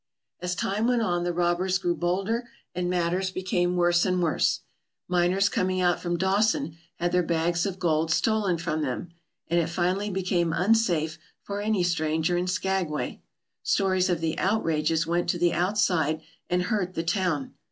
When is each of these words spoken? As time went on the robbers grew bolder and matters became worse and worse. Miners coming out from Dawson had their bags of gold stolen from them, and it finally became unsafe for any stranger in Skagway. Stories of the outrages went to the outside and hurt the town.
As 0.39 0.55
time 0.55 0.87
went 0.87 1.03
on 1.03 1.23
the 1.23 1.31
robbers 1.31 1.77
grew 1.77 1.93
bolder 1.95 2.49
and 2.73 2.89
matters 2.89 3.29
became 3.29 3.75
worse 3.75 4.03
and 4.03 4.19
worse. 4.19 4.61
Miners 5.07 5.47
coming 5.47 5.79
out 5.79 5.99
from 5.99 6.17
Dawson 6.17 6.75
had 6.95 7.11
their 7.11 7.21
bags 7.21 7.67
of 7.67 7.77
gold 7.77 8.09
stolen 8.09 8.57
from 8.57 8.81
them, 8.81 9.09
and 9.47 9.59
it 9.59 9.69
finally 9.69 10.09
became 10.09 10.53
unsafe 10.53 11.19
for 11.43 11.61
any 11.61 11.83
stranger 11.83 12.35
in 12.35 12.47
Skagway. 12.47 13.21
Stories 13.61 14.09
of 14.09 14.21
the 14.21 14.39
outrages 14.39 15.05
went 15.05 15.29
to 15.29 15.37
the 15.37 15.53
outside 15.53 16.23
and 16.49 16.63
hurt 16.63 16.95
the 16.95 17.03
town. 17.03 17.53